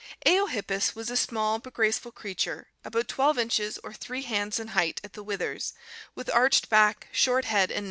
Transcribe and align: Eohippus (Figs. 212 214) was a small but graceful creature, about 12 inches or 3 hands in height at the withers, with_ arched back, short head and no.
Eohippus 0.25 0.89
(Figs. 0.93 0.93
212 0.93 0.93
214) 0.93 0.93
was 0.95 1.09
a 1.11 1.15
small 1.23 1.59
but 1.59 1.73
graceful 1.73 2.11
creature, 2.11 2.67
about 2.83 3.07
12 3.07 3.37
inches 3.37 3.77
or 3.83 3.93
3 3.93 4.23
hands 4.23 4.59
in 4.59 4.69
height 4.69 4.99
at 5.03 5.13
the 5.13 5.21
withers, 5.21 5.73
with_ 6.15 6.25
arched 6.35 6.69
back, 6.69 7.05
short 7.11 7.45
head 7.45 7.69
and 7.69 7.75
no. 7.75 7.79